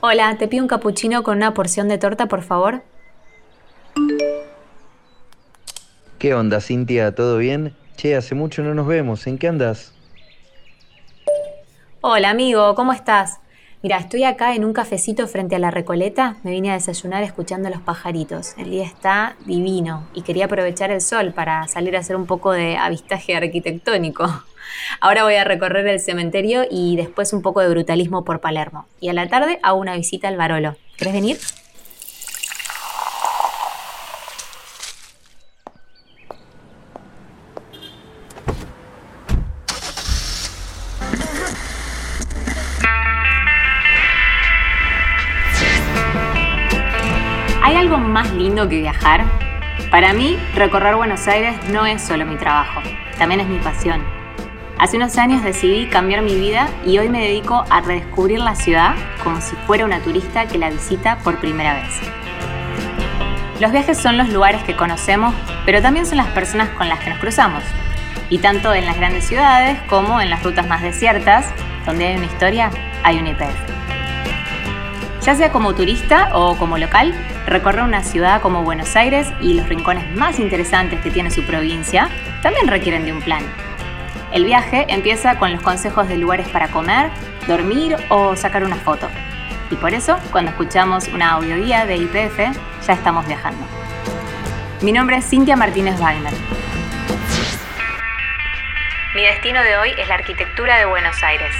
Hola, 0.00 0.36
te 0.36 0.46
pido 0.46 0.62
un 0.62 0.68
cappuccino 0.68 1.22
con 1.22 1.38
una 1.38 1.54
porción 1.54 1.88
de 1.88 1.96
torta, 1.96 2.26
por 2.26 2.42
favor. 2.42 2.82
¿Qué 6.18 6.34
onda, 6.34 6.60
Cintia? 6.60 7.14
¿Todo 7.14 7.38
bien? 7.38 7.74
Che, 7.96 8.14
hace 8.14 8.34
mucho 8.34 8.62
no 8.62 8.74
nos 8.74 8.86
vemos. 8.86 9.26
¿En 9.26 9.38
qué 9.38 9.48
andas? 9.48 9.94
Hola, 12.02 12.30
amigo, 12.30 12.74
¿cómo 12.74 12.92
estás? 12.92 13.40
Mira, 13.86 13.98
estoy 13.98 14.24
acá 14.24 14.56
en 14.56 14.64
un 14.64 14.72
cafecito 14.72 15.28
frente 15.28 15.54
a 15.54 15.60
la 15.60 15.70
Recoleta. 15.70 16.38
Me 16.42 16.50
vine 16.50 16.72
a 16.72 16.74
desayunar 16.74 17.22
escuchando 17.22 17.68
a 17.68 17.70
los 17.70 17.80
pajaritos. 17.80 18.54
El 18.58 18.70
día 18.70 18.84
está 18.84 19.36
divino 19.44 20.08
y 20.12 20.22
quería 20.22 20.46
aprovechar 20.46 20.90
el 20.90 21.00
sol 21.00 21.32
para 21.32 21.68
salir 21.68 21.94
a 21.94 22.00
hacer 22.00 22.16
un 22.16 22.26
poco 22.26 22.50
de 22.50 22.76
avistaje 22.76 23.36
arquitectónico. 23.36 24.24
Ahora 25.00 25.22
voy 25.22 25.36
a 25.36 25.44
recorrer 25.44 25.86
el 25.86 26.00
cementerio 26.00 26.64
y 26.68 26.96
después 26.96 27.32
un 27.32 27.42
poco 27.42 27.60
de 27.60 27.68
brutalismo 27.68 28.24
por 28.24 28.40
Palermo. 28.40 28.86
Y 28.98 29.08
a 29.08 29.12
la 29.12 29.28
tarde 29.28 29.60
hago 29.62 29.78
una 29.78 29.94
visita 29.94 30.26
al 30.26 30.36
Barolo. 30.36 30.74
¿Querés 30.96 31.14
venir? 31.14 31.38
Que 48.64 48.80
viajar? 48.80 49.24
Para 49.90 50.14
mí, 50.14 50.38
recorrer 50.54 50.96
Buenos 50.96 51.28
Aires 51.28 51.54
no 51.70 51.84
es 51.84 52.00
solo 52.00 52.24
mi 52.24 52.36
trabajo, 52.36 52.80
también 53.18 53.40
es 53.40 53.46
mi 53.46 53.58
pasión. 53.58 54.02
Hace 54.78 54.96
unos 54.96 55.18
años 55.18 55.44
decidí 55.44 55.86
cambiar 55.88 56.22
mi 56.22 56.34
vida 56.34 56.68
y 56.84 56.98
hoy 56.98 57.10
me 57.10 57.20
dedico 57.20 57.64
a 57.68 57.82
redescubrir 57.82 58.40
la 58.40 58.54
ciudad 58.54 58.94
como 59.22 59.40
si 59.42 59.54
fuera 59.66 59.84
una 59.84 60.00
turista 60.00 60.46
que 60.46 60.56
la 60.56 60.70
visita 60.70 61.18
por 61.18 61.38
primera 61.38 61.74
vez. 61.74 62.00
Los 63.60 63.72
viajes 63.72 63.98
son 63.98 64.16
los 64.16 64.30
lugares 64.30 64.62
que 64.64 64.74
conocemos, 64.74 65.34
pero 65.66 65.82
también 65.82 66.06
son 66.06 66.16
las 66.16 66.28
personas 66.28 66.70
con 66.70 66.88
las 66.88 67.00
que 67.00 67.10
nos 67.10 67.18
cruzamos. 67.18 67.62
Y 68.30 68.38
tanto 68.38 68.74
en 68.74 68.86
las 68.86 68.96
grandes 68.96 69.26
ciudades 69.26 69.78
como 69.88 70.20
en 70.20 70.30
las 70.30 70.42
rutas 70.42 70.66
más 70.66 70.80
desiertas, 70.80 71.46
donde 71.84 72.06
hay 72.06 72.16
una 72.16 72.26
historia, 72.26 72.70
hay 73.04 73.18
un 73.18 73.26
IPF. 73.26 73.75
Ya 75.26 75.34
sea 75.34 75.50
como 75.50 75.74
turista 75.74 76.30
o 76.34 76.56
como 76.56 76.78
local, 76.78 77.12
recorrer 77.46 77.82
una 77.82 78.04
ciudad 78.04 78.40
como 78.40 78.62
Buenos 78.62 78.94
Aires 78.94 79.26
y 79.40 79.54
los 79.54 79.68
rincones 79.68 80.08
más 80.14 80.38
interesantes 80.38 81.00
que 81.00 81.10
tiene 81.10 81.32
su 81.32 81.42
provincia 81.42 82.08
también 82.42 82.68
requieren 82.68 83.04
de 83.04 83.12
un 83.12 83.20
plan. 83.20 83.42
El 84.30 84.44
viaje 84.44 84.86
empieza 84.88 85.36
con 85.40 85.50
los 85.50 85.60
consejos 85.62 86.06
de 86.06 86.16
lugares 86.16 86.48
para 86.50 86.68
comer, 86.68 87.10
dormir 87.48 87.96
o 88.08 88.36
sacar 88.36 88.62
una 88.62 88.76
foto. 88.76 89.08
Y 89.68 89.74
por 89.74 89.94
eso, 89.94 90.16
cuando 90.30 90.52
escuchamos 90.52 91.08
una 91.08 91.32
audioguía 91.32 91.86
de 91.86 91.96
IPF, 91.96 92.38
ya 92.86 92.92
estamos 92.92 93.26
viajando. 93.26 93.66
Mi 94.80 94.92
nombre 94.92 95.16
es 95.16 95.28
Cintia 95.28 95.56
Martínez 95.56 95.98
Wagner. 95.98 96.34
Mi 99.12 99.22
destino 99.22 99.60
de 99.60 99.76
hoy 99.76 99.90
es 99.98 100.06
la 100.06 100.14
arquitectura 100.14 100.76
de 100.76 100.84
Buenos 100.84 101.20
Aires. 101.24 101.52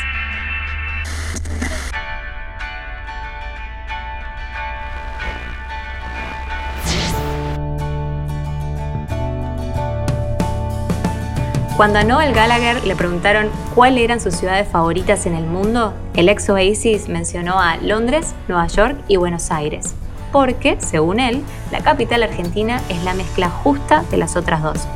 Cuando 11.77 11.99
a 11.99 12.05
Noel 12.05 12.33
Gallagher 12.33 12.87
le 12.87 12.97
preguntaron 12.97 13.51
cuáles 13.75 14.03
eran 14.03 14.19
sus 14.19 14.35
ciudades 14.35 14.67
favoritas 14.67 15.27
en 15.27 15.35
el 15.35 15.45
mundo, 15.45 15.93
el 16.15 16.31
ex 16.31 16.49
Oasis 16.49 17.11
mencionó 17.11 17.61
a 17.61 17.77
Londres, 17.77 18.35
Nueva 18.49 18.67
York 18.67 18.97
y 19.09 19.17
Buenos 19.17 19.51
Aires, 19.51 19.95
porque, 20.33 20.79
según 20.81 21.21
él, 21.21 21.45
la 21.71 21.81
capital 21.81 22.23
argentina 22.23 22.81
es 22.89 23.05
la 23.05 23.13
mezcla 23.13 23.51
justa 23.51 24.05
de 24.11 24.17
las 24.17 24.37
otras 24.37 24.63
dos. 24.63 24.89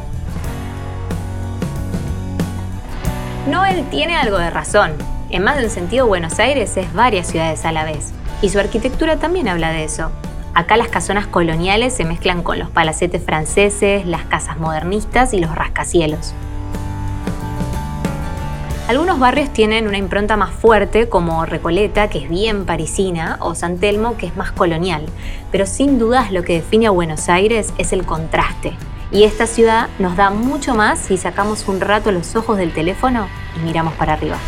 Noel 3.46 3.84
tiene 3.90 4.16
algo 4.16 4.38
de 4.38 4.48
razón. 4.48 4.92
En 5.28 5.44
más 5.44 5.58
de 5.58 5.64
un 5.64 5.70
sentido, 5.70 6.06
Buenos 6.06 6.38
Aires 6.38 6.78
es 6.78 6.90
varias 6.94 7.26
ciudades 7.26 7.66
a 7.66 7.72
la 7.72 7.84
vez, 7.84 8.14
y 8.40 8.48
su 8.48 8.58
arquitectura 8.58 9.18
también 9.18 9.48
habla 9.48 9.70
de 9.70 9.84
eso. 9.84 10.10
Acá 10.54 10.78
las 10.78 10.88
casonas 10.88 11.26
coloniales 11.26 11.92
se 11.92 12.06
mezclan 12.06 12.42
con 12.42 12.58
los 12.58 12.70
palacetes 12.70 13.22
franceses, 13.22 14.06
las 14.06 14.24
casas 14.24 14.58
modernistas 14.58 15.34
y 15.34 15.40
los 15.40 15.54
rascacielos. 15.54 16.32
Algunos 18.90 19.20
barrios 19.20 19.52
tienen 19.52 19.86
una 19.86 19.98
impronta 19.98 20.36
más 20.36 20.50
fuerte, 20.50 21.08
como 21.08 21.46
Recoleta, 21.46 22.10
que 22.10 22.18
es 22.18 22.28
bien 22.28 22.66
parisina, 22.66 23.36
o 23.38 23.54
San 23.54 23.78
Telmo, 23.78 24.16
que 24.16 24.26
es 24.26 24.36
más 24.36 24.50
colonial, 24.50 25.06
pero 25.52 25.64
sin 25.64 26.00
dudas 26.00 26.32
lo 26.32 26.42
que 26.42 26.54
define 26.54 26.88
a 26.88 26.90
Buenos 26.90 27.28
Aires 27.28 27.72
es 27.78 27.92
el 27.92 28.04
contraste. 28.04 28.72
Y 29.12 29.22
esta 29.22 29.46
ciudad 29.46 29.86
nos 30.00 30.16
da 30.16 30.30
mucho 30.30 30.74
más 30.74 30.98
si 30.98 31.18
sacamos 31.18 31.68
un 31.68 31.80
rato 31.80 32.10
los 32.10 32.34
ojos 32.34 32.58
del 32.58 32.72
teléfono 32.72 33.28
y 33.56 33.64
miramos 33.64 33.94
para 33.94 34.14
arriba. 34.14 34.38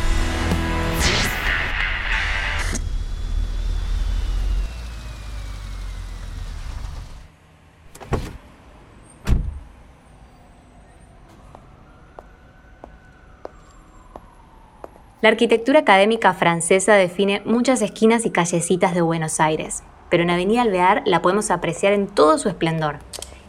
La 15.23 15.29
arquitectura 15.29 15.79
académica 15.79 16.35
francesa 16.35 16.95
define 16.95 17.43
muchas 17.45 17.81
esquinas 17.81 18.27
y 18.27 18.31
callecitas 18.31 18.93
de 18.93 19.03
Buenos 19.03 19.39
Aires, 19.39 19.85
pero 20.09 20.25
en 20.25 20.31
Avenida 20.31 20.63
Alvear 20.63 21.05
la 21.07 21.23
podemos 21.23 21.53
apreciar 21.53 21.93
en 21.93 22.09
todo 22.09 22.39
su 22.39 22.49
esplendor. 22.49 22.97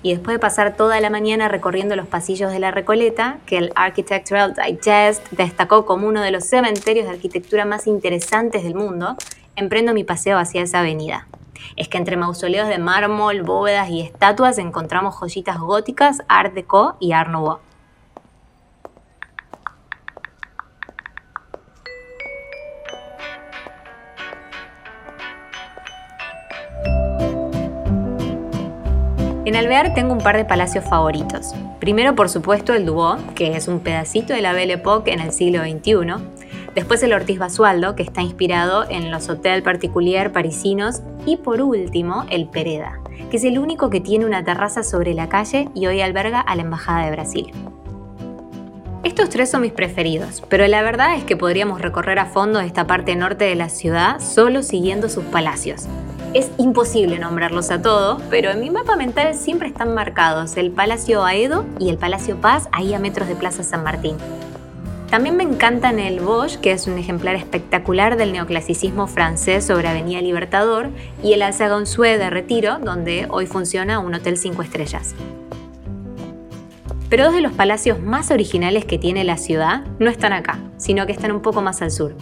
Y 0.04 0.12
después 0.12 0.36
de 0.36 0.40
pasar 0.40 0.78
toda 0.78 1.02
la 1.02 1.10
mañana 1.10 1.48
recorriendo 1.48 1.96
los 1.96 2.06
pasillos 2.06 2.52
de 2.52 2.60
la 2.60 2.70
Recoleta, 2.70 3.40
que 3.48 3.58
el 3.58 3.72
Architectural 3.74 4.54
Digest 4.54 5.28
destacó 5.32 5.88
como 5.88 6.08
uno 6.08 6.22
de 6.22 6.30
los 6.30 6.46
cementerios 6.46 7.08
de 7.08 7.14
arquitectura 7.14 7.66
más 7.66 7.88
interesantes 7.88 8.62
del 8.62 8.76
mundo, 8.76 9.16
emprendo 9.56 9.96
mi 9.96 10.04
paseo 10.04 10.38
hacia 10.38 10.62
esa 10.62 10.82
avenida. 10.82 11.28
Es 11.76 11.88
que 11.88 11.98
entre 11.98 12.18
mausoleos 12.18 12.68
de 12.68 12.78
mármol, 12.78 13.42
bóvedas 13.42 13.90
y 13.90 14.02
estatuas 14.02 14.60
encontramos 14.60 15.16
joyitas 15.16 15.58
góticas, 15.58 16.22
Art 16.28 16.54
Deco 16.54 16.98
y 17.00 17.14
Art 17.14 17.32
Nouveau. 17.32 17.73
En 29.54 29.60
Alvear 29.60 29.94
tengo 29.94 30.14
un 30.14 30.20
par 30.20 30.36
de 30.36 30.46
palacios 30.46 30.84
favoritos. 30.84 31.54
Primero, 31.80 32.16
por 32.16 32.28
supuesto, 32.28 32.74
el 32.74 32.88
Dubó, 32.88 33.18
que 33.36 33.56
es 33.56 33.68
un 33.68 33.82
pedacito 33.82 34.34
de 34.34 34.42
la 34.42 34.52
Belle 34.52 34.74
Époque 34.74 35.14
en 35.14 35.20
el 35.20 35.32
siglo 35.32 35.62
XXI. 35.62 36.24
Después 36.74 37.04
el 37.04 37.14
Ortiz 37.14 37.38
Basualdo, 37.38 37.96
que 37.96 38.02
está 38.02 38.24
inspirado 38.24 38.90
en 38.90 39.12
los 39.12 39.30
hôtels 39.30 39.62
particulier 39.62 40.32
parisinos. 40.32 41.04
Y 41.28 41.38
por 41.38 41.62
último, 41.62 42.26
el 42.32 42.48
Pereda, 42.48 43.00
que 43.30 43.38
es 43.38 43.44
el 43.44 43.60
único 43.60 43.92
que 43.92 44.02
tiene 44.02 44.26
una 44.26 44.44
terraza 44.44 44.82
sobre 44.82 45.14
la 45.14 45.30
calle 45.30 45.70
y 45.76 45.86
hoy 45.86 46.02
alberga 46.02 46.40
a 46.40 46.56
la 46.56 46.64
Embajada 46.64 47.06
de 47.06 47.12
Brasil. 47.12 47.52
Estos 49.04 49.30
tres 49.30 49.52
son 49.52 49.62
mis 49.62 49.72
preferidos, 49.72 50.42
pero 50.50 50.66
la 50.66 50.82
verdad 50.82 51.16
es 51.16 51.26
que 51.26 51.38
podríamos 51.38 51.80
recorrer 51.80 52.18
a 52.18 52.26
fondo 52.26 52.60
esta 52.60 52.88
parte 52.88 53.16
norte 53.16 53.46
de 53.46 53.54
la 53.54 53.70
ciudad 53.70 54.20
solo 54.20 54.64
siguiendo 54.64 55.10
sus 55.10 55.26
palacios. 55.26 55.88
Es 56.34 56.50
imposible 56.58 57.20
nombrarlos 57.20 57.70
a 57.70 57.84
todos, 57.84 58.20
pero 58.32 58.50
en 58.50 58.60
mi 58.60 58.72
mapa 58.72 58.96
mental 58.96 59.36
siempre 59.36 59.68
están 59.68 59.94
marcados 59.94 60.58
el 60.58 60.72
Palacio 60.72 61.24
Aedo 61.24 61.64
y 61.78 61.90
el 61.90 62.00
Palacio 62.00 62.38
Paz, 62.42 62.70
ahí 62.72 62.96
a 62.96 63.00
metros 63.00 63.28
de 63.28 63.36
Plaza 63.36 63.62
San 63.62 63.84
Martín. 63.84 64.18
También 65.12 65.38
me 65.38 65.44
encantan 65.44 66.00
el 66.00 66.22
Bosch, 66.22 66.56
que 66.56 66.72
es 66.72 66.88
un 66.88 66.98
ejemplar 66.98 67.36
espectacular 67.36 68.18
del 68.18 68.32
neoclasicismo 68.32 69.06
francés 69.06 69.64
sobre 69.64 69.88
Avenida 69.88 70.22
Libertador, 70.22 70.90
y 71.22 71.34
el 71.34 71.44
Alza 71.44 71.70
de 71.70 72.30
Retiro, 72.32 72.80
donde 72.80 73.28
hoy 73.30 73.46
funciona 73.46 74.00
un 74.00 74.16
hotel 74.16 74.38
5 74.38 74.64
estrellas. 74.64 75.14
Pero 77.12 77.26
dos 77.26 77.36
de 77.36 77.42
los 77.42 77.52
palacios 77.52 78.02
más 78.02 78.32
originales 78.32 78.86
que 78.86 78.98
tiene 78.98 79.24
la 79.24 79.38
ciudad 79.38 79.84
no 80.00 80.10
están 80.10 80.34
acá, 80.34 80.58
sino 80.78 81.06
que 81.06 81.12
están 81.12 81.32
un 81.32 81.44
poco 81.44 81.62
más 81.62 81.84
al 81.84 81.92
sur. 81.92 82.16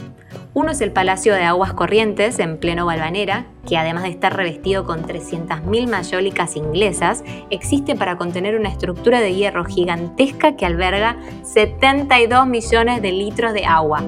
Uno 0.53 0.71
es 0.71 0.81
el 0.81 0.91
Palacio 0.91 1.33
de 1.33 1.43
Aguas 1.43 1.71
Corrientes, 1.71 2.37
en 2.39 2.57
pleno 2.57 2.85
Balvanera, 2.85 3.45
que 3.65 3.77
además 3.77 4.03
de 4.03 4.09
estar 4.09 4.35
revestido 4.35 4.85
con 4.85 5.05
300.000 5.05 5.87
mayólicas 5.87 6.57
inglesas, 6.57 7.23
existe 7.49 7.95
para 7.95 8.17
contener 8.17 8.59
una 8.59 8.67
estructura 8.67 9.21
de 9.21 9.33
hierro 9.33 9.63
gigantesca 9.63 10.57
que 10.57 10.65
alberga 10.65 11.15
72 11.45 12.47
millones 12.47 13.01
de 13.01 13.11
litros 13.13 13.53
de 13.53 13.63
agua. 13.63 14.03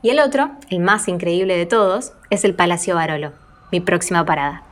Y 0.00 0.10
el 0.10 0.20
otro, 0.20 0.52
el 0.70 0.78
más 0.78 1.08
increíble 1.08 1.56
de 1.56 1.66
todos, 1.66 2.12
es 2.30 2.44
el 2.44 2.54
Palacio 2.54 2.94
Barolo, 2.94 3.32
mi 3.72 3.80
próxima 3.80 4.24
parada. 4.24 4.62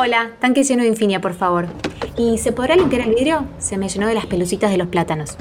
Hola, 0.00 0.30
tanque 0.38 0.62
lleno 0.62 0.84
de 0.84 0.90
infinia, 0.90 1.20
por 1.20 1.34
favor. 1.34 1.66
¿Y 2.16 2.38
se 2.38 2.52
podrá 2.52 2.76
limpiar 2.76 3.02
el 3.02 3.16
vidrio? 3.16 3.46
Se 3.58 3.76
me 3.76 3.88
llenó 3.88 4.06
de 4.06 4.14
las 4.14 4.26
pelucitas 4.26 4.70
de 4.70 4.76
los 4.76 4.86
plátanos. 4.86 5.36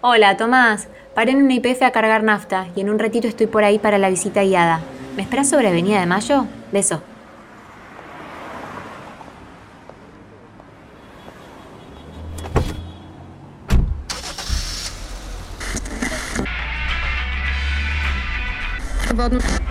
Hola, 0.00 0.36
Tomás. 0.36 0.88
Paré 1.14 1.30
en 1.30 1.44
una 1.44 1.54
IPF 1.54 1.82
a 1.82 1.92
cargar 1.92 2.24
nafta 2.24 2.66
y 2.74 2.80
en 2.80 2.90
un 2.90 2.98
ratito 2.98 3.28
estoy 3.28 3.46
por 3.46 3.62
ahí 3.62 3.78
para 3.78 3.96
la 3.96 4.10
visita 4.10 4.42
guiada. 4.42 4.80
¿Me 5.14 5.22
esperas 5.22 5.48
sobre 5.48 5.68
Avenida 5.68 6.00
de 6.00 6.06
Mayo? 6.06 6.46
Beso. 6.72 7.00
geworden. 19.16 19.65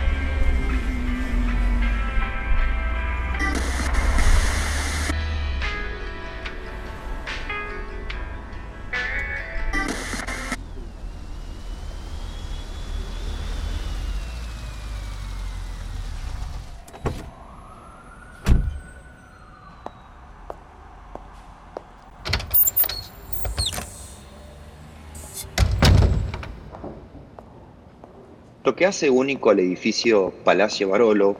Lo 28.65 28.75
que 28.75 28.87
hace 28.87 29.11
único 29.11 29.51
al 29.51 29.59
edificio 29.59 30.33
Palacio 30.43 30.89
Barolo 30.89 31.37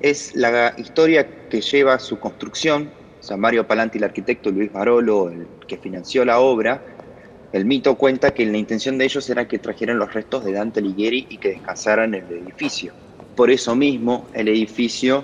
es 0.00 0.34
la 0.34 0.74
historia 0.76 1.48
que 1.48 1.60
lleva 1.60 2.00
su 2.00 2.18
construcción. 2.18 2.90
Sea, 3.20 3.36
Mario 3.36 3.64
Palanti, 3.64 3.98
el 3.98 4.04
arquitecto, 4.04 4.50
Luis 4.50 4.72
Barolo, 4.72 5.30
el 5.30 5.46
que 5.68 5.76
financió 5.76 6.24
la 6.24 6.40
obra, 6.40 6.82
el 7.52 7.64
mito 7.64 7.94
cuenta 7.94 8.34
que 8.34 8.44
la 8.44 8.58
intención 8.58 8.98
de 8.98 9.04
ellos 9.04 9.30
era 9.30 9.46
que 9.46 9.60
trajeran 9.60 10.00
los 10.00 10.12
restos 10.12 10.44
de 10.44 10.50
Dante 10.50 10.80
Alighieri 10.80 11.28
y 11.30 11.38
que 11.38 11.50
descansaran 11.50 12.12
en 12.14 12.26
el 12.26 12.38
edificio. 12.38 12.92
Por 13.36 13.52
eso 13.52 13.76
mismo 13.76 14.26
el 14.34 14.48
edificio 14.48 15.22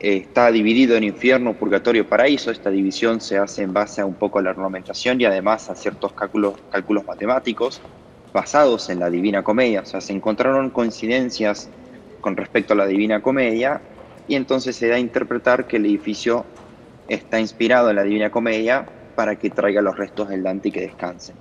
eh, 0.00 0.16
está 0.16 0.50
dividido 0.50 0.96
en 0.96 1.04
infierno, 1.04 1.52
purgatorio, 1.52 2.08
paraíso. 2.08 2.50
Esta 2.50 2.70
división 2.70 3.20
se 3.20 3.36
hace 3.36 3.62
en 3.62 3.74
base 3.74 4.00
a 4.00 4.06
un 4.06 4.14
poco 4.14 4.38
a 4.38 4.42
la 4.42 4.52
ornamentación 4.52 5.20
y 5.20 5.26
además 5.26 5.68
a 5.68 5.74
ciertos 5.74 6.14
cálculos 6.14 7.04
matemáticos 7.06 7.82
basados 8.34 8.90
en 8.90 8.98
la 8.98 9.08
Divina 9.08 9.44
Comedia, 9.44 9.82
o 9.82 9.86
sea, 9.86 10.00
se 10.00 10.12
encontraron 10.12 10.68
coincidencias 10.70 11.70
con 12.20 12.36
respecto 12.36 12.74
a 12.74 12.76
la 12.76 12.84
Divina 12.84 13.22
Comedia 13.22 13.80
y 14.26 14.34
entonces 14.34 14.74
se 14.74 14.88
da 14.88 14.96
a 14.96 14.98
interpretar 14.98 15.66
que 15.66 15.76
el 15.76 15.86
edificio 15.86 16.44
está 17.08 17.38
inspirado 17.38 17.90
en 17.90 17.96
la 17.96 18.02
Divina 18.02 18.30
Comedia 18.30 18.86
para 19.14 19.36
que 19.36 19.50
traiga 19.50 19.80
los 19.80 19.96
restos 19.96 20.28
del 20.28 20.42
Dante 20.42 20.68
y 20.68 20.72
que 20.72 20.80
descansen. 20.80 21.36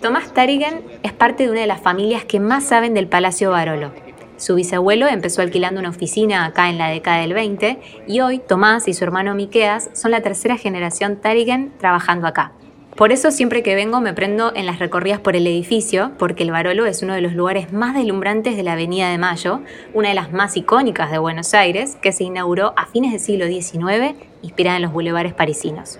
Tomás 0.00 0.32
Tarigan 0.32 0.80
es 1.02 1.12
parte 1.12 1.44
de 1.44 1.50
una 1.50 1.60
de 1.62 1.66
las 1.66 1.80
familias 1.80 2.24
que 2.24 2.38
más 2.38 2.64
saben 2.64 2.94
del 2.94 3.08
Palacio 3.08 3.50
Barolo. 3.50 3.90
Su 4.36 4.54
bisabuelo 4.54 5.08
empezó 5.08 5.42
alquilando 5.42 5.80
una 5.80 5.88
oficina 5.88 6.44
acá 6.44 6.68
en 6.68 6.78
la 6.78 6.88
década 6.88 7.18
del 7.18 7.32
20 7.32 7.80
y 8.06 8.20
hoy 8.20 8.38
Tomás 8.38 8.86
y 8.86 8.94
su 8.94 9.02
hermano 9.02 9.34
Miqueas 9.34 9.90
son 9.94 10.12
la 10.12 10.20
tercera 10.20 10.56
generación 10.56 11.16
Tarigan 11.16 11.72
trabajando 11.78 12.28
acá. 12.28 12.52
Por 12.96 13.12
eso 13.12 13.30
siempre 13.30 13.62
que 13.62 13.74
vengo 13.74 14.00
me 14.00 14.14
prendo 14.14 14.52
en 14.56 14.64
las 14.64 14.78
recorridas 14.78 15.20
por 15.20 15.36
el 15.36 15.46
edificio, 15.46 16.12
porque 16.18 16.44
el 16.44 16.50
Barolo 16.50 16.86
es 16.86 17.02
uno 17.02 17.12
de 17.12 17.20
los 17.20 17.34
lugares 17.34 17.70
más 17.70 17.94
deslumbrantes 17.94 18.56
de 18.56 18.62
la 18.62 18.72
Avenida 18.72 19.10
de 19.10 19.18
Mayo, 19.18 19.60
una 19.92 20.08
de 20.08 20.14
las 20.14 20.32
más 20.32 20.56
icónicas 20.56 21.10
de 21.10 21.18
Buenos 21.18 21.52
Aires, 21.52 21.98
que 22.00 22.12
se 22.12 22.24
inauguró 22.24 22.72
a 22.74 22.86
fines 22.86 23.12
del 23.12 23.20
siglo 23.20 23.46
XIX, 23.48 24.16
inspirada 24.40 24.76
en 24.76 24.82
los 24.84 24.94
bulevares 24.94 25.34
parisinos. 25.34 25.98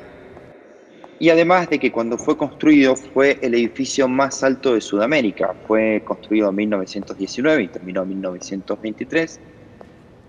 Y 1.19 1.28
además 1.28 1.69
de 1.69 1.78
que 1.78 1.93
cuando 1.93 2.16
fue 2.16 2.38
construido 2.38 2.96
fue 2.96 3.38
el 3.42 3.52
edificio 3.52 4.08
más 4.08 4.42
alto 4.42 4.72
de 4.72 4.81
Sudamérica, 4.81 5.54
fue 5.66 6.00
construido 6.02 6.49
en 6.49 6.56
1919 6.56 7.62
y 7.62 7.69
terminó 7.69 8.04
en 8.04 8.08
1923, 8.08 9.38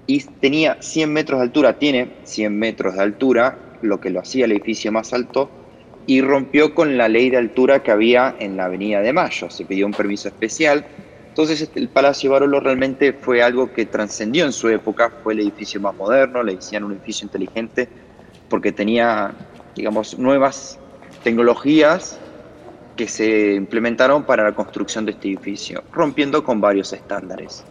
y 0.05 0.21
tenía 0.41 0.75
100 0.81 1.13
metros 1.13 1.39
de 1.39 1.43
altura, 1.45 1.79
tiene 1.79 2.11
100 2.25 2.59
metros 2.59 2.95
de 2.95 3.03
altura, 3.03 3.57
lo 3.81 4.01
que 4.01 4.09
lo 4.09 4.19
hacía 4.19 4.43
el 4.43 4.51
edificio 4.51 4.91
más 4.91 5.13
alto 5.13 5.49
y 6.07 6.21
rompió 6.21 6.73
con 6.73 6.97
la 6.97 7.09
ley 7.09 7.29
de 7.29 7.37
altura 7.37 7.83
que 7.83 7.91
había 7.91 8.35
en 8.39 8.57
la 8.57 8.65
Avenida 8.65 9.01
de 9.01 9.13
Mayo. 9.13 9.49
Se 9.49 9.65
pidió 9.65 9.85
un 9.85 9.91
permiso 9.91 10.29
especial. 10.29 10.85
Entonces 11.27 11.61
este, 11.61 11.79
el 11.79 11.89
Palacio 11.89 12.31
Barolo 12.31 12.59
realmente 12.61 13.13
fue 13.13 13.43
algo 13.43 13.71
que 13.71 13.85
trascendió 13.85 14.45
en 14.45 14.53
su 14.53 14.69
época, 14.69 15.11
fue 15.21 15.33
el 15.33 15.41
edificio 15.41 15.79
más 15.79 15.93
moderno, 15.93 16.41
le 16.41 16.55
decían 16.55 16.85
un 16.85 16.93
edificio 16.93 17.25
inteligente 17.25 17.87
porque 18.49 18.71
tenía, 18.71 19.33
digamos, 19.75 20.17
nuevas 20.17 20.79
tecnologías 21.23 22.17
que 22.95 23.07
se 23.07 23.53
implementaron 23.53 24.23
para 24.23 24.43
la 24.43 24.55
construcción 24.55 25.05
de 25.05 25.11
este 25.11 25.27
edificio, 25.27 25.83
rompiendo 25.91 26.43
con 26.43 26.61
varios 26.61 26.93
estándares. 26.93 27.63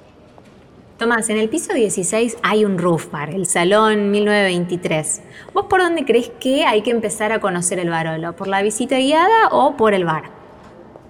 Tomás, 0.98 1.28
en 1.28 1.36
el 1.36 1.50
piso 1.50 1.74
16 1.74 2.38
hay 2.42 2.64
un 2.64 2.78
roof 2.78 3.10
bar, 3.10 3.28
el 3.28 3.44
Salón 3.44 4.10
1923. 4.10 5.20
¿Vos 5.52 5.66
por 5.66 5.82
dónde 5.82 6.06
crees 6.06 6.30
que 6.40 6.64
hay 6.64 6.80
que 6.80 6.90
empezar 6.90 7.32
a 7.32 7.38
conocer 7.38 7.78
el 7.78 7.90
Barolo? 7.90 8.34
¿Por 8.34 8.48
la 8.48 8.62
visita 8.62 8.96
guiada 8.96 9.48
o 9.50 9.76
por 9.76 9.92
el 9.92 10.06
bar? 10.06 10.30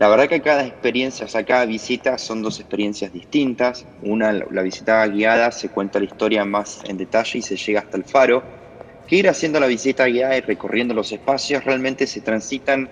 La 0.00 0.09
verdad 0.09 0.29
que 0.29 0.43
cada 0.43 0.67
experiencia, 0.67 1.27
o 1.27 1.29
sea, 1.29 1.44
cada 1.44 1.67
visita 1.67 2.19
son 2.19 2.43
dos 2.43 2.59
experiencias 2.59 3.12
distintas. 3.12 3.87
Una, 4.03 4.33
la 4.33 4.62
visita 4.62 5.06
guiada, 5.06 5.53
se 5.53 5.69
cuenta 5.69 6.00
la 6.00 6.06
historia 6.06 6.44
más 6.44 6.81
en 6.89 6.97
detalle 6.97 7.39
y 7.39 7.43
se 7.43 7.56
llega 7.56 7.79
hasta 7.79 7.97
el 7.97 8.03
faro. 8.03 8.43
Que 9.06 9.15
ir 9.15 9.29
haciendo 9.29 9.61
la 9.61 9.69
visita 9.69 10.06
guiada 10.06 10.37
y 10.37 10.41
recorriendo 10.41 10.94
los 10.94 11.13
espacios 11.13 11.63
realmente 11.65 12.08
se 12.08 12.22
transitan 12.22 12.91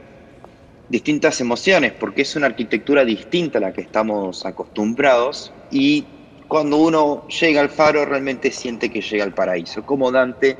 distintas 0.88 1.40
emociones, 1.40 1.92
porque 1.92 2.22
es 2.22 2.36
una 2.36 2.46
arquitectura 2.46 3.04
distinta 3.04 3.58
a 3.58 3.62
la 3.62 3.72
que 3.72 3.80
estamos 3.80 4.46
acostumbrados 4.46 5.52
y 5.72 6.04
cuando 6.48 6.76
uno 6.76 7.26
llega 7.28 7.60
al 7.60 7.70
faro 7.70 8.04
realmente 8.04 8.50
siente 8.50 8.90
que 8.90 9.00
llega 9.00 9.24
al 9.24 9.34
paraíso, 9.34 9.84
como 9.84 10.10
Dante 10.10 10.56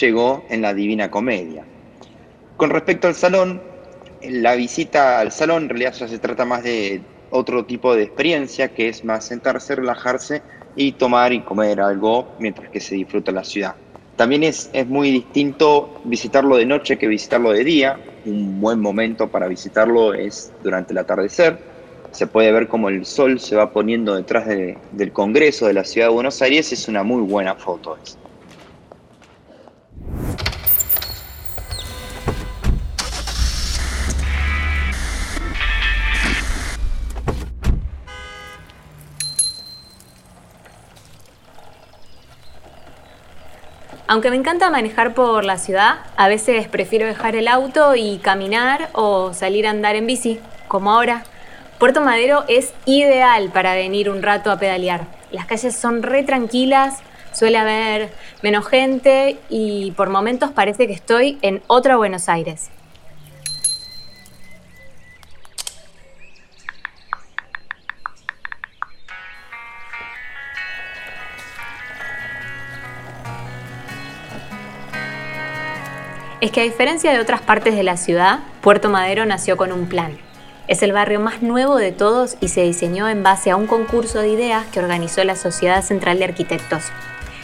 llegó 0.00 0.44
en 0.48 0.62
la 0.62 0.74
Divina 0.74 1.10
Comedia. 1.10 1.64
Con 2.56 2.70
respecto 2.70 3.08
al 3.08 3.14
salón, 3.14 3.62
la 4.22 4.54
visita 4.54 5.20
al 5.20 5.32
salón 5.32 5.64
en 5.64 5.68
realidad 5.70 5.92
se 5.92 6.18
trata 6.18 6.44
más 6.44 6.62
de 6.62 7.02
otro 7.30 7.64
tipo 7.64 7.94
de 7.94 8.04
experiencia, 8.04 8.68
que 8.68 8.88
es 8.88 9.04
más 9.04 9.24
sentarse, 9.26 9.74
relajarse 9.74 10.42
y 10.76 10.92
tomar 10.92 11.32
y 11.32 11.40
comer 11.40 11.80
algo 11.80 12.28
mientras 12.38 12.70
que 12.70 12.80
se 12.80 12.94
disfruta 12.94 13.32
la 13.32 13.44
ciudad. 13.44 13.74
También 14.16 14.44
es, 14.44 14.70
es 14.72 14.86
muy 14.86 15.10
distinto 15.10 16.00
visitarlo 16.04 16.56
de 16.56 16.66
noche 16.66 16.96
que 16.96 17.08
visitarlo 17.08 17.52
de 17.52 17.64
día. 17.64 17.98
Un 18.24 18.60
buen 18.60 18.80
momento 18.80 19.28
para 19.28 19.48
visitarlo 19.48 20.14
es 20.14 20.52
durante 20.62 20.92
el 20.92 20.98
atardecer 20.98 21.73
se 22.14 22.28
puede 22.28 22.52
ver 22.52 22.68
como 22.68 22.88
el 22.88 23.04
sol 23.04 23.40
se 23.40 23.56
va 23.56 23.72
poniendo 23.72 24.14
detrás 24.14 24.46
del 24.46 25.12
Congreso 25.12 25.66
de 25.66 25.72
la 25.72 25.84
Ciudad 25.84 26.06
de 26.06 26.14
Buenos 26.14 26.40
Aires, 26.42 26.72
es 26.72 26.86
una 26.86 27.02
muy 27.02 27.22
buena 27.22 27.56
foto. 27.56 27.98
Aunque 44.06 44.30
me 44.30 44.36
encanta 44.36 44.70
manejar 44.70 45.14
por 45.14 45.44
la 45.44 45.58
ciudad, 45.58 45.96
a 46.16 46.28
veces 46.28 46.68
prefiero 46.68 47.06
dejar 47.06 47.34
el 47.34 47.48
auto 47.48 47.96
y 47.96 48.18
caminar 48.18 48.90
o 48.92 49.32
salir 49.32 49.66
a 49.66 49.70
andar 49.70 49.96
en 49.96 50.06
bici, 50.06 50.38
como 50.68 50.92
ahora. 50.92 51.24
Puerto 51.84 52.00
Madero 52.00 52.44
es 52.48 52.72
ideal 52.86 53.50
para 53.52 53.74
venir 53.74 54.08
un 54.08 54.22
rato 54.22 54.50
a 54.50 54.58
pedalear. 54.58 55.06
Las 55.30 55.44
calles 55.44 55.76
son 55.76 56.02
re 56.02 56.22
tranquilas, 56.22 57.00
suele 57.34 57.58
haber 57.58 58.10
menos 58.42 58.66
gente 58.66 59.36
y 59.50 59.90
por 59.90 60.08
momentos 60.08 60.50
parece 60.50 60.86
que 60.86 60.94
estoy 60.94 61.38
en 61.42 61.62
otra 61.66 61.98
Buenos 61.98 62.30
Aires. 62.30 62.70
Es 76.40 76.50
que 76.50 76.62
a 76.62 76.64
diferencia 76.64 77.12
de 77.12 77.20
otras 77.20 77.42
partes 77.42 77.76
de 77.76 77.82
la 77.82 77.98
ciudad, 77.98 78.38
Puerto 78.62 78.88
Madero 78.88 79.26
nació 79.26 79.58
con 79.58 79.70
un 79.70 79.86
plan. 79.86 80.16
Es 80.66 80.82
el 80.82 80.92
barrio 80.92 81.20
más 81.20 81.42
nuevo 81.42 81.76
de 81.76 81.92
todos 81.92 82.38
y 82.40 82.48
se 82.48 82.62
diseñó 82.62 83.06
en 83.06 83.22
base 83.22 83.50
a 83.50 83.56
un 83.56 83.66
concurso 83.66 84.20
de 84.20 84.30
ideas 84.30 84.64
que 84.68 84.80
organizó 84.80 85.22
la 85.22 85.36
Sociedad 85.36 85.82
Central 85.82 86.18
de 86.18 86.24
Arquitectos. 86.24 86.84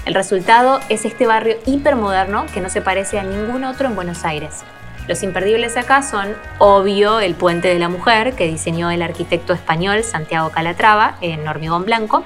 El 0.06 0.14
resultado 0.14 0.80
es 0.88 1.04
este 1.04 1.26
barrio 1.26 1.58
hipermoderno 1.66 2.46
que 2.46 2.62
no 2.62 2.70
se 2.70 2.80
parece 2.80 3.18
a 3.18 3.22
ningún 3.22 3.64
otro 3.64 3.88
en 3.88 3.94
Buenos 3.94 4.24
Aires. 4.24 4.62
Los 5.06 5.22
imperdibles 5.22 5.76
acá 5.76 6.00
son, 6.00 6.34
obvio, 6.58 7.20
el 7.20 7.34
Puente 7.34 7.68
de 7.68 7.78
la 7.78 7.90
Mujer, 7.90 8.34
que 8.34 8.46
diseñó 8.46 8.90
el 8.90 9.02
arquitecto 9.02 9.52
español 9.52 10.02
Santiago 10.02 10.48
Calatrava 10.48 11.18
en 11.20 11.46
hormigón 11.46 11.84
blanco, 11.84 12.24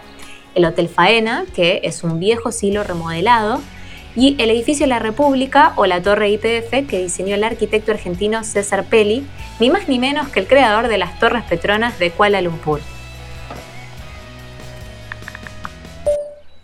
el 0.54 0.64
Hotel 0.64 0.88
Faena, 0.88 1.44
que 1.56 1.80
es 1.82 2.04
un 2.04 2.20
viejo 2.20 2.52
silo 2.52 2.84
remodelado, 2.84 3.60
y 4.16 4.37
el 4.38 4.50
edificio 4.50 4.87
la 4.87 4.99
República 4.99 5.73
o 5.76 5.87
la 5.87 6.02
Torre 6.02 6.30
IPF, 6.30 6.88
que 6.88 7.02
diseñó 7.02 7.35
el 7.35 7.44
arquitecto 7.44 7.92
argentino 7.92 8.44
César 8.44 8.85
Pelli, 8.85 9.26
ni 9.59 9.71
más 9.71 9.88
ni 9.88 9.99
menos 9.99 10.28
que 10.28 10.40
el 10.40 10.47
creador 10.47 10.88
de 10.88 10.99
las 10.99 11.18
Torres 11.18 11.44
Petronas 11.44 11.99
de 11.99 12.11
Kuala 12.11 12.40
Lumpur. 12.40 12.80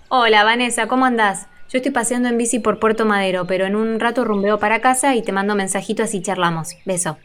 Hola 0.09 0.45
Vanessa, 0.45 0.87
¿cómo 0.87 1.05
andás? 1.05 1.47
Yo 1.71 1.77
estoy 1.77 1.93
paseando 1.93 2.29
en 2.29 2.37
bici 2.37 2.59
por 2.59 2.81
Puerto 2.81 3.07
Madero, 3.07 3.47
pero 3.47 3.65
en 3.65 3.77
un 3.77 4.01
rato 4.01 4.25
rumbeo 4.25 4.59
para 4.59 4.81
casa 4.81 5.15
y 5.15 5.23
te 5.23 5.31
mando 5.31 5.55
mensajito 5.55 6.03
así 6.03 6.21
charlamos. 6.21 6.77
Beso. 6.85 7.17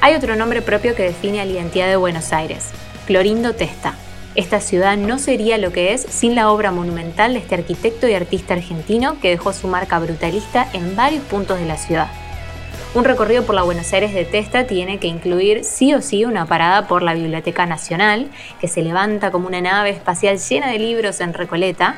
Hay 0.00 0.14
otro 0.14 0.36
nombre 0.36 0.62
propio 0.62 0.94
que 0.94 1.02
define 1.02 1.40
a 1.40 1.44
la 1.44 1.52
identidad 1.52 1.88
de 1.88 1.96
Buenos 1.96 2.32
Aires, 2.32 2.70
Clorindo 3.06 3.54
Testa. 3.54 3.94
Esta 4.38 4.60
ciudad 4.60 4.96
no 4.96 5.18
sería 5.18 5.58
lo 5.58 5.72
que 5.72 5.92
es 5.92 6.02
sin 6.02 6.36
la 6.36 6.52
obra 6.52 6.70
monumental 6.70 7.32
de 7.32 7.40
este 7.40 7.56
arquitecto 7.56 8.06
y 8.06 8.14
artista 8.14 8.54
argentino 8.54 9.18
que 9.20 9.30
dejó 9.30 9.52
su 9.52 9.66
marca 9.66 9.98
brutalista 9.98 10.68
en 10.74 10.94
varios 10.94 11.24
puntos 11.24 11.58
de 11.58 11.66
la 11.66 11.76
ciudad. 11.76 12.06
Un 12.94 13.02
recorrido 13.02 13.42
por 13.42 13.56
la 13.56 13.64
Buenos 13.64 13.92
Aires 13.92 14.14
de 14.14 14.24
Testa 14.24 14.64
tiene 14.64 15.00
que 15.00 15.08
incluir 15.08 15.64
sí 15.64 15.92
o 15.92 16.00
sí 16.00 16.24
una 16.24 16.46
parada 16.46 16.86
por 16.86 17.02
la 17.02 17.14
Biblioteca 17.14 17.66
Nacional, 17.66 18.30
que 18.60 18.68
se 18.68 18.82
levanta 18.82 19.32
como 19.32 19.48
una 19.48 19.60
nave 19.60 19.90
espacial 19.90 20.38
llena 20.38 20.70
de 20.70 20.78
libros 20.78 21.20
en 21.20 21.34
Recoleta, 21.34 21.96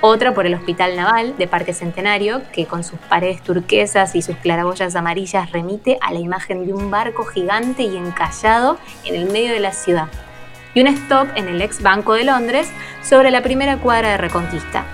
otra 0.00 0.32
por 0.32 0.46
el 0.46 0.54
Hospital 0.54 0.96
Naval 0.96 1.36
de 1.36 1.48
Parque 1.48 1.74
Centenario, 1.74 2.40
que 2.54 2.64
con 2.64 2.82
sus 2.82 2.98
paredes 2.98 3.42
turquesas 3.42 4.14
y 4.14 4.22
sus 4.22 4.36
claraboyas 4.36 4.96
amarillas 4.96 5.52
remite 5.52 5.98
a 6.00 6.14
la 6.14 6.20
imagen 6.20 6.64
de 6.64 6.72
un 6.72 6.90
barco 6.90 7.26
gigante 7.26 7.82
y 7.82 7.98
encallado 7.98 8.78
en 9.04 9.16
el 9.16 9.30
medio 9.30 9.52
de 9.52 9.60
la 9.60 9.72
ciudad. 9.72 10.08
Y 10.74 10.80
un 10.80 10.88
stop 10.88 11.28
en 11.36 11.48
el 11.48 11.62
ex 11.62 11.82
Banco 11.82 12.14
de 12.14 12.24
Londres 12.24 12.68
sobre 13.02 13.30
la 13.30 13.42
primera 13.42 13.78
cuadra 13.78 14.10
de 14.10 14.16
Reconquista, 14.16 14.84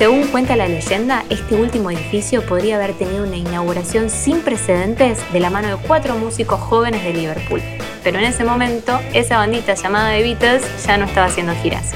según 0.00 0.28
cuenta 0.28 0.56
la 0.56 0.66
leyenda, 0.66 1.24
este 1.28 1.54
último 1.56 1.90
edificio 1.90 2.40
podría 2.46 2.76
haber 2.76 2.94
tenido 2.94 3.22
una 3.22 3.36
inauguración 3.36 4.08
sin 4.08 4.40
precedentes 4.40 5.20
de 5.30 5.40
la 5.40 5.50
mano 5.50 5.68
de 5.68 5.76
cuatro 5.76 6.16
músicos 6.16 6.58
jóvenes 6.58 7.04
de 7.04 7.12
Liverpool. 7.12 7.60
Pero 8.02 8.18
en 8.18 8.24
ese 8.24 8.42
momento, 8.42 8.98
esa 9.12 9.36
bandita 9.36 9.74
llamada 9.74 10.12
The 10.12 10.22
Beatles 10.22 10.86
ya 10.86 10.96
no 10.96 11.04
estaba 11.04 11.26
haciendo 11.26 11.52
giras. 11.56 11.92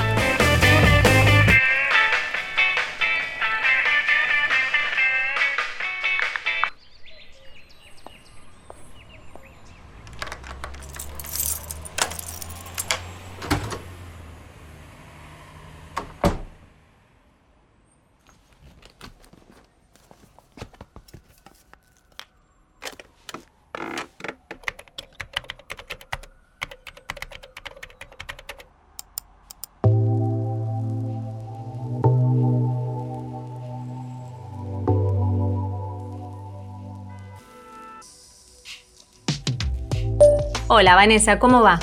Hola 40.76 40.96
Vanessa, 40.96 41.38
¿cómo 41.38 41.62
va? 41.62 41.78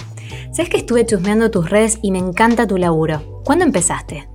Sabes 0.52 0.68
que 0.68 0.76
estuve 0.76 1.06
chusmeando 1.06 1.50
tus 1.50 1.70
redes 1.70 2.00
y 2.02 2.12
me 2.12 2.18
encanta 2.18 2.68
tu 2.68 2.78
laburo. 2.78 3.42
¿Cuándo 3.46 3.64
empezaste? 3.64 4.28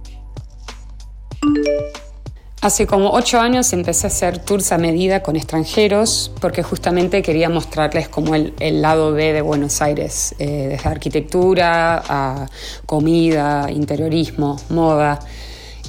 Hace 2.63 2.87
como 2.87 3.11
ocho 3.11 3.39
años 3.39 3.75
empecé 3.75 4.07
a 4.07 4.09
hacer 4.09 4.39
tours 4.39 4.73
a 4.73 4.79
medida 4.79 5.23
con 5.23 5.37
extranjeros 5.37 6.33
porque 6.41 6.63
justamente 6.63 7.21
quería 7.21 7.51
mostrarles 7.51 8.09
como 8.09 8.35
el, 8.35 8.55
lado 8.81 9.13
B 9.13 9.35
de 9.35 9.43
Buenos 9.43 9.83
Aires, 9.83 10.35
eh, 10.39 10.69
desde 10.71 10.89
arquitectura 10.89 12.03
a 12.09 12.47
comida, 12.87 13.71
interiorismo, 13.71 14.57
moda. 14.71 15.19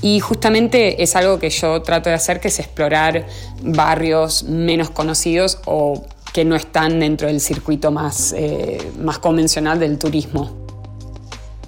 Y 0.02 0.20
justamente 0.20 1.02
es 1.02 1.16
algo 1.16 1.40
que 1.40 1.50
yo 1.52 1.82
trato 1.84 2.10
de 2.10 2.16
hacer, 2.16 2.42
que 2.42 2.50
es 2.50 2.60
explorar 2.60 3.28
barrios 3.62 4.44
menos 4.44 4.90
conocidos 4.90 5.60
o 5.66 6.04
que 6.38 6.46
no 6.46 6.56
están 6.56 7.00
dentro 7.00 7.30
del 7.30 7.40
circuito 7.40 7.90
más, 7.90 8.32
eh, 8.38 8.78
más 9.02 9.18
convencional 9.18 9.80
del 9.80 9.98
turismo. 9.98 10.52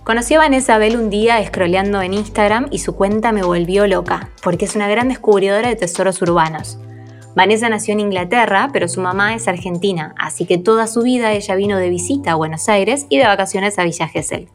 Conocí 0.03 0.35
a 0.35 0.37
Vanessa 0.37 0.77
Bell 0.77 0.95
un 0.95 1.09
día 1.09 1.43
scrolleando 1.43 2.03
en 2.03 2.13
Instagram 2.13 2.67
y 2.69 2.77
su 2.77 2.93
cuenta 2.93 3.31
me 3.31 3.41
volvió 3.41 3.87
loca, 3.87 4.29
porque 4.43 4.65
es 4.65 4.75
una 4.75 4.87
gran 4.87 5.07
descubridora 5.07 5.69
de 5.69 5.75
tesoros 5.75 6.21
urbanos. 6.21 6.77
Vanessa 7.35 7.67
nació 7.67 7.93
en 7.93 8.01
Inglaterra, 8.01 8.69
pero 8.71 8.87
su 8.87 9.01
mamá 9.01 9.33
es 9.33 9.47
argentina, 9.47 10.13
así 10.19 10.45
que 10.45 10.59
toda 10.59 10.85
su 10.85 11.01
vida 11.01 11.31
ella 11.31 11.55
vino 11.55 11.79
de 11.79 11.89
visita 11.89 12.33
a 12.33 12.35
Buenos 12.35 12.69
Aires 12.69 13.07
y 13.09 13.17
de 13.17 13.25
vacaciones 13.25 13.79
a 13.79 13.85
Villa 13.85 14.07
Gesell. 14.07 14.49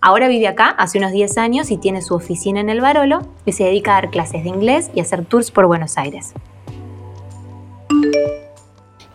Ahora 0.00 0.26
vive 0.26 0.48
acá 0.48 0.70
hace 0.70 0.98
unos 0.98 1.12
10 1.12 1.38
años 1.38 1.70
y 1.70 1.76
tiene 1.76 2.02
su 2.02 2.16
oficina 2.16 2.58
en 2.58 2.68
el 2.68 2.80
Barolo 2.80 3.28
y 3.46 3.52
se 3.52 3.62
dedica 3.62 3.92
a 3.92 4.00
dar 4.00 4.10
clases 4.10 4.42
de 4.42 4.48
inglés 4.48 4.90
y 4.92 4.98
hacer 4.98 5.24
tours 5.24 5.52
por 5.52 5.68
Buenos 5.68 5.98
Aires. 5.98 6.34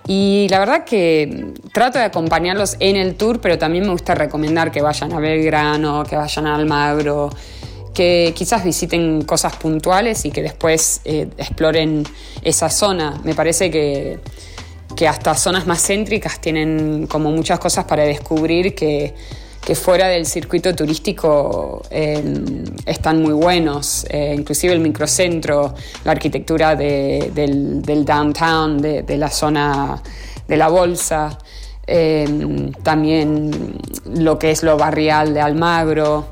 Y 0.08 0.48
la 0.50 0.60
verdad 0.60 0.86
que 0.86 1.54
trato 1.74 2.00
de 2.00 2.06
acompañarlos 2.06 2.78
en 2.80 2.96
el 2.96 3.16
tour, 3.16 3.42
pero 3.42 3.58
también 3.58 3.84
me 3.84 3.92
gusta 3.92 4.16
recomendar 4.16 4.72
que 4.72 4.82
vayan 4.82 5.12
a 5.12 5.20
Belgrano, 5.20 6.04
que 6.06 6.16
vayan 6.16 6.48
a 6.48 6.56
Almagro, 6.56 7.30
que 7.94 8.32
quizás 8.34 8.64
visiten 8.64 9.24
cosas 9.24 9.58
puntuales 9.58 10.24
y 10.24 10.32
que 10.32 10.42
después 10.42 11.02
eh, 11.04 11.28
exploren 11.38 12.06
esa 12.42 12.70
zona. 12.70 13.20
Me 13.26 13.36
parece 13.36 13.70
que, 13.70 14.20
que 14.96 15.08
hasta 15.10 15.36
zonas 15.36 15.68
más 15.68 15.86
céntricas 15.86 16.40
tienen 16.40 17.08
como 17.08 17.30
muchas 17.32 17.60
cosas 17.60 17.84
para 17.84 18.04
descubrir 18.04 18.76
que 18.76 19.14
que 19.68 19.76
fuera 19.76 20.08
del 20.08 20.26
circuito 20.26 20.74
turístico 20.74 21.82
em, 21.90 22.64
están 22.86 23.22
muy 23.22 23.34
buenos, 23.34 24.06
eh, 24.10 24.34
inclusive 24.34 24.72
el 24.72 24.80
microcentro, 24.80 25.76
la 26.06 26.14
arquitectura 26.14 26.74
del, 26.74 27.84
downtown, 28.06 28.78
de, 28.78 29.18
la 29.18 29.30
zona 29.30 30.02
de 30.48 30.56
la 30.56 30.70
bolsa, 30.70 31.38
em, 31.86 32.72
también 32.82 33.78
lo 34.06 34.40
que 34.40 34.52
es 34.52 34.64
lo 34.64 34.78
barrial 34.78 35.34
de 35.34 35.42
Almagro, 35.42 36.30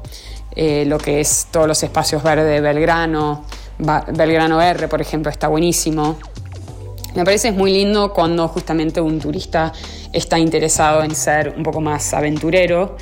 eh, 0.56 0.86
lo 0.88 0.98
que 0.98 1.20
es 1.20 1.48
todos 1.51 1.68
los 1.68 1.84
espacios 1.84 2.24
verdes 2.24 2.46
de 2.46 2.62
Belgrano, 2.62 3.44
Belgrano 4.13 4.62
R, 4.62 4.88
por 4.88 5.01
ejemplo, 5.01 5.30
está 5.30 5.50
buenísimo. 5.50 6.15
Me 7.15 7.25
parece 7.25 7.51
muy 7.51 7.74
lindo 7.74 8.13
cuando 8.13 8.48
justamente 8.48 9.01
un 9.01 9.20
turista 9.20 9.74
está 10.13 10.39
interesado 10.39 11.04
en 11.04 11.13
ser 11.13 11.54
un 11.58 11.63
poco 11.63 11.82
más 11.82 12.13
aventurero 12.13 12.96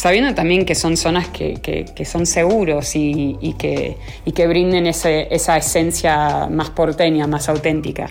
sabiendo 0.00 0.34
también 0.34 0.64
que 0.64 0.74
son 0.74 0.96
zonas 0.96 1.28
que, 1.28 1.92
son 2.06 2.24
seguros 2.24 2.92
y, 2.94 3.54
que, 3.58 3.98
que, 4.34 4.46
brinden 4.46 4.86
esa 4.86 5.56
esencia 5.58 6.48
más 6.50 6.70
porteña, 6.70 7.26
más 7.26 7.50
auténtica. 7.50 8.10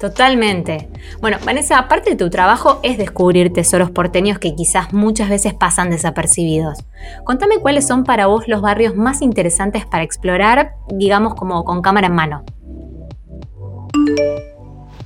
Totalmente. 0.00 0.88
Bueno, 1.20 1.36
Vanessa, 1.44 1.76
aparte 1.76 2.10
de 2.10 2.16
tu 2.16 2.30
trabajo 2.30 2.80
es 2.82 2.96
descubrir 2.96 3.52
tesoros 3.52 3.90
porteños 3.90 4.38
que 4.38 4.54
quizás 4.54 4.94
muchas 4.94 5.28
veces 5.28 5.52
pasan 5.52 5.90
desapercibidos. 5.90 6.78
Contame 7.24 7.58
cuáles 7.58 7.86
son 7.86 8.04
para 8.04 8.28
vos 8.28 8.48
los 8.48 8.62
barrios 8.62 8.96
más 8.96 9.20
interesantes 9.20 9.84
para 9.84 10.04
explorar, 10.04 10.72
digamos 10.88 11.34
como 11.34 11.64
con 11.64 11.82
cámara 11.82 12.06
en 12.06 12.14
mano. 12.14 12.44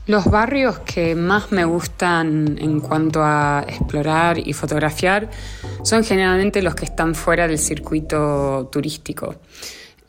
Los 0.06 0.24
barrios 0.24 0.80
que 0.80 1.14
más 1.14 1.52
me 1.52 1.64
gustan 1.64 2.58
en 2.60 2.80
cuanto 2.80 3.22
a 3.22 3.64
explorar 3.68 4.36
y 4.36 4.52
fotografiar 4.52 5.30
son 5.84 6.02
generalmente 6.02 6.60
los 6.60 6.74
que 6.74 6.84
están 6.84 7.14
fuera 7.14 7.46
del 7.46 7.58
circuito 7.58 8.68
turístico. 8.72 9.36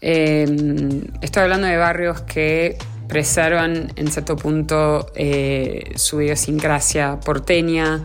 Em, 0.01 1.03
estoy 1.21 1.43
hablando 1.43 1.67
de 1.67 1.77
barrios 1.77 2.21
que 2.21 2.75
preservan 3.07 3.93
en 3.95 4.11
cierto 4.11 4.35
punto 4.35 5.11
eh, 5.15 5.91
su 5.95 6.19
idiosincrasia 6.21 7.19
porteña 7.19 8.03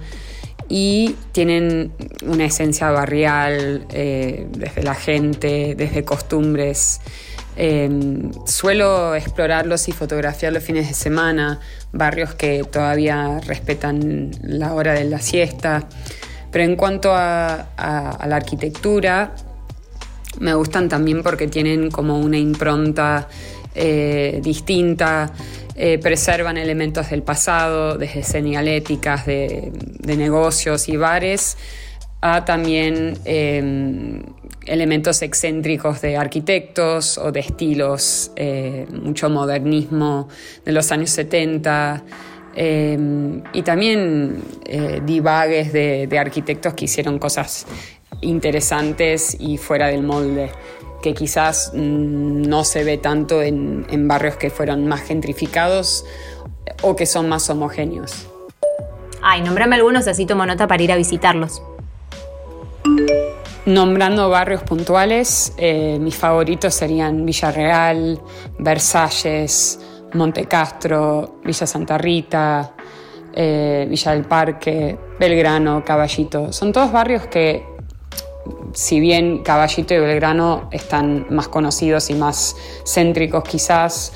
y 0.69 1.17
tienen 1.33 1.93
una 2.27 2.45
esencia 2.45 2.91
barrial 2.91 3.87
eh, 3.91 4.47
desde 4.51 4.83
la 4.83 4.95
gente, 4.95 5.75
desde 5.75 6.05
costumbres. 6.05 7.01
Em, 7.61 8.31
suelo 8.47 9.17
explorarlos 9.17 9.89
y 9.89 9.93
fotografiar 9.93 10.53
los 10.53 10.63
fines 10.63 10.87
de 10.87 10.95
semana, 10.95 11.59
barrios 11.91 12.33
que 12.37 12.63
todavía 12.63 13.41
respetan 13.45 14.31
la 14.43 14.75
hora 14.75 14.93
de 14.93 15.05
la 15.07 15.19
siesta. 15.19 15.89
Pero 16.53 16.63
en 16.63 16.77
cuanto 16.77 17.13
a, 17.13 17.67
la 17.77 18.37
arquitectura, 18.37 19.35
Me 20.39 20.55
gustan 20.55 20.89
también 20.89 21.25
porque 21.25 21.49
tienen 21.49 21.91
como 21.91 22.21
una 22.21 22.39
impronta 22.39 23.29
eh, 23.75 24.39
distinta, 24.41 25.33
eh, 25.75 25.99
preservan 25.99 26.57
elementos 26.59 27.11
del 27.11 27.25
pasado, 27.25 27.99
desde 27.99 28.23
señaléticas 28.23 29.27
de, 29.27 29.73
negocios 30.05 30.89
y 30.89 30.97
bares, 30.97 31.57
a 32.21 32.45
también 32.45 33.19
eh, 33.25 34.23
elementos 34.67 35.23
excéntricos 35.23 36.01
de 36.01 36.17
arquitectos 36.17 37.19
o 37.19 37.33
de 37.33 37.41
estilos, 37.41 38.33
mucho 38.93 39.31
modernismo 39.31 40.29
de 40.65 40.73
los 40.73 40.93
años 40.93 41.11
70. 41.11 42.05
y 43.53 43.63
también 43.63 44.43
divagues 45.07 45.73
de 45.73 46.19
arquitectos 46.19 46.75
que 46.75 46.85
hicieron 46.87 47.19
cosas 47.19 47.67
interesantes 48.21 49.37
y 49.39 49.57
fuera 49.57 49.87
del 49.87 50.03
molde 50.03 50.51
que 51.03 51.15
quizás 51.15 51.73
mm, 51.75 52.43
no 52.43 52.65
se 52.65 52.85
ve 52.85 52.99
tanto 52.99 53.43
en, 53.43 54.09
barrios 54.09 54.37
que 54.37 54.51
fueron 54.51 54.87
más 54.87 55.03
gentrificados 55.03 56.05
o 56.83 56.97
que 56.97 57.07
son 57.07 57.29
más 57.29 57.49
homogéneos. 57.51 58.27
Ay, 59.23 59.43
nombrame 59.43 59.77
algunos 59.77 60.07
así 60.09 60.27
tomo 60.27 60.47
nota 60.47 60.67
para 60.67 60.83
ir 60.83 60.93
a 60.93 60.97
visitarlos. 60.97 61.63
Nombrando 63.67 64.31
barrios 64.31 64.63
puntuales, 64.63 65.53
eh, 65.59 65.99
mis 66.01 66.17
favoritos 66.17 66.75
serían 66.75 67.27
Villarreal, 67.27 68.19
Versalles, 68.59 69.79
Montecastro, 70.15 71.41
Villa 71.45 71.67
Santa 71.67 71.99
Rita, 71.99 72.73
eh, 73.35 73.87
Villa 73.89 74.13
del 74.13 74.25
Parque, 74.25 74.99
Belgrano, 75.21 75.85
Caballito. 75.85 76.51
Son 76.53 76.73
todos 76.73 76.91
barrios 76.91 77.27
que 77.27 77.67
si 78.73 79.01
bien 79.01 79.43
Caballito 79.43 79.93
y 79.93 79.99
Belgrano 79.99 80.69
están 80.73 81.27
más 81.31 81.49
conocidos 81.49 82.09
y 82.11 82.15
más 82.15 82.57
céntricos 82.85 83.45
quizás, 83.45 84.13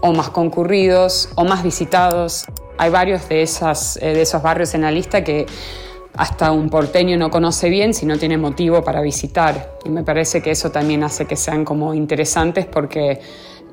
o 0.00 0.12
más 0.12 0.28
concurridos, 0.30 1.30
o 1.34 1.44
más 1.44 1.62
visitados, 1.62 2.44
hay 2.76 2.90
varios 2.90 3.28
de, 3.28 3.42
eh, 3.42 3.46
de 4.00 4.22
esos 4.22 4.42
barrios 4.42 4.74
en 4.74 4.82
la 4.82 4.90
lista 4.90 5.24
que 5.24 5.46
hasta 6.16 6.52
un 6.52 6.70
porteño 6.70 7.16
no 7.16 7.30
conoce 7.30 7.68
bien 7.68 7.92
si 7.92 8.06
no 8.06 8.18
tiene 8.18 8.38
motivo 8.38 8.82
para 8.82 9.00
visitar. 9.00 9.78
Y 9.84 9.88
me 9.88 10.04
parece 10.04 10.40
que 10.42 10.50
eso 10.50 10.70
también 10.70 11.02
hace 11.02 11.26
que 11.26 11.36
sean 11.36 11.64
como 11.64 11.94
interesantes 11.94 12.66
porque 12.66 13.20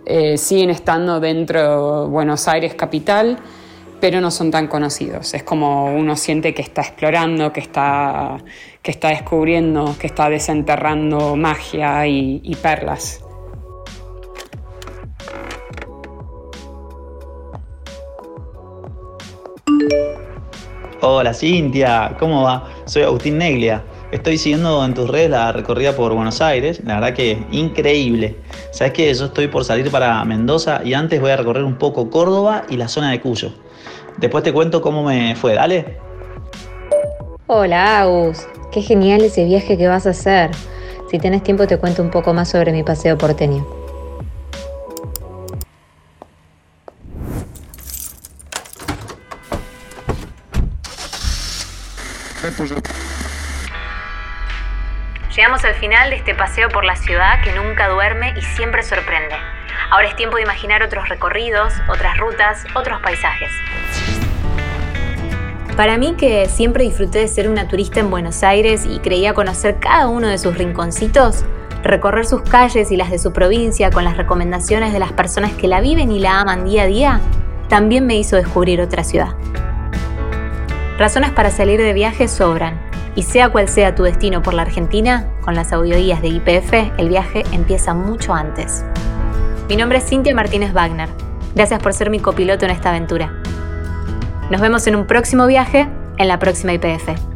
eh, 0.05 0.37
siguen 0.37 0.71
estando 0.71 1.19
dentro 1.19 2.03
de 2.03 2.09
Buenos 2.09 2.47
Aires 2.47 2.73
capital, 2.73 3.37
pero 3.99 4.19
no 4.19 4.31
son 4.31 4.49
tan 4.49 4.67
conocidos. 4.67 5.33
Es 5.35 5.43
como 5.43 5.93
uno 5.95 6.15
siente 6.15 6.53
que 6.55 6.63
está 6.63 6.81
explorando, 6.81 7.53
que 7.53 7.59
está, 7.59 8.37
que 8.81 8.89
está 8.89 9.09
descubriendo, 9.09 9.95
que 9.99 10.07
está 10.07 10.27
desenterrando 10.27 11.35
magia 11.35 12.07
y, 12.07 12.41
y 12.43 12.55
perlas. 12.55 13.23
Hola 21.03 21.33
Cintia, 21.33 22.15
¿cómo 22.19 22.43
va? 22.43 22.69
Soy 22.85 23.01
Agustín 23.01 23.39
Neglia. 23.39 23.83
Estoy 24.11 24.37
siguiendo 24.37 24.85
en 24.85 24.93
tus 24.93 25.09
redes 25.09 25.31
la 25.31 25.51
recorrida 25.51 25.95
por 25.95 26.13
Buenos 26.13 26.41
Aires, 26.41 26.79
la 26.85 26.99
verdad 26.99 27.15
que 27.15 27.43
increíble. 27.51 28.35
Sabes 28.69 28.93
que 28.93 29.11
yo 29.11 29.25
estoy 29.25 29.47
por 29.47 29.65
salir 29.65 29.89
para 29.89 30.23
Mendoza 30.25 30.81
y 30.85 30.93
antes 30.93 31.19
voy 31.19 31.31
a 31.31 31.37
recorrer 31.37 31.63
un 31.63 31.79
poco 31.79 32.11
Córdoba 32.11 32.65
y 32.69 32.77
la 32.77 32.87
zona 32.87 33.09
de 33.09 33.19
Cuyo. 33.19 33.51
Después 34.17 34.43
te 34.43 34.53
cuento 34.53 34.79
cómo 34.83 35.03
me 35.03 35.35
fue, 35.35 35.55
dale. 35.55 35.97
Hola 37.47 38.01
Agus, 38.01 38.47
qué 38.71 38.83
genial 38.83 39.21
ese 39.21 39.43
viaje 39.45 39.79
que 39.79 39.87
vas 39.87 40.05
a 40.05 40.11
hacer. 40.11 40.51
Si 41.09 41.17
tienes 41.17 41.41
tiempo 41.41 41.65
te 41.65 41.77
cuento 41.77 42.03
un 42.03 42.11
poco 42.11 42.31
más 42.35 42.49
sobre 42.49 42.71
mi 42.71 42.83
paseo 42.83 43.17
porteño. 43.17 43.80
Llegamos 55.35 55.63
al 55.63 55.75
final 55.75 56.09
de 56.09 56.17
este 56.17 56.35
paseo 56.35 56.69
por 56.69 56.83
la 56.83 56.95
ciudad 56.95 57.41
que 57.41 57.53
nunca 57.53 57.87
duerme 57.87 58.33
y 58.37 58.41
siempre 58.41 58.83
sorprende. 58.83 59.35
Ahora 59.89 60.07
es 60.07 60.15
tiempo 60.15 60.35
de 60.35 60.43
imaginar 60.43 60.83
otros 60.83 61.07
recorridos, 61.09 61.73
otras 61.89 62.17
rutas, 62.17 62.65
otros 62.75 63.01
paisajes. 63.01 63.49
Para 65.75 65.97
mí 65.97 66.15
que 66.17 66.47
siempre 66.47 66.83
disfruté 66.83 67.19
de 67.19 67.27
ser 67.27 67.49
una 67.49 67.67
turista 67.67 68.01
en 68.01 68.09
Buenos 68.09 68.43
Aires 68.43 68.85
y 68.85 68.99
creía 68.99 69.33
conocer 69.33 69.79
cada 69.79 70.07
uno 70.07 70.27
de 70.27 70.37
sus 70.37 70.57
rinconcitos, 70.57 71.45
recorrer 71.81 72.25
sus 72.25 72.41
calles 72.41 72.91
y 72.91 72.97
las 72.97 73.09
de 73.09 73.17
su 73.17 73.31
provincia 73.31 73.89
con 73.89 74.03
las 74.03 74.17
recomendaciones 74.17 74.91
de 74.91 74.99
las 74.99 75.13
personas 75.13 75.53
que 75.53 75.67
la 75.67 75.81
viven 75.81 76.11
y 76.11 76.19
la 76.19 76.41
aman 76.41 76.65
día 76.65 76.83
a 76.83 76.87
día, 76.87 77.21
también 77.69 78.05
me 78.05 78.17
hizo 78.17 78.35
descubrir 78.35 78.81
otra 78.81 79.03
ciudad. 79.03 79.33
Razones 81.01 81.31
para 81.31 81.49
salir 81.49 81.81
de 81.81 81.93
viaje 81.93 82.27
sobran, 82.27 82.79
y 83.15 83.23
sea 83.23 83.49
cual 83.49 83.67
sea 83.67 83.95
tu 83.95 84.03
destino 84.03 84.43
por 84.43 84.53
la 84.53 84.61
Argentina, 84.61 85.27
con 85.41 85.55
las 85.55 85.73
audioguías 85.73 86.21
de 86.21 86.27
IPF 86.27 86.73
el 86.99 87.09
viaje 87.09 87.41
empieza 87.53 87.95
mucho 87.95 88.35
antes. 88.35 88.85
Mi 89.67 89.77
nombre 89.77 89.97
es 89.97 90.07
Cintia 90.07 90.35
Martínez 90.35 90.73
Wagner. 90.73 91.09
Gracias 91.55 91.81
por 91.81 91.95
ser 91.95 92.11
mi 92.11 92.19
copiloto 92.19 92.65
en 92.65 92.71
esta 92.71 92.89
aventura. 92.89 93.33
Nos 94.51 94.61
vemos 94.61 94.85
en 94.85 94.95
un 94.95 95.07
próximo 95.07 95.47
viaje 95.47 95.89
en 96.19 96.27
la 96.27 96.37
próxima 96.37 96.73
IPF. 96.73 97.30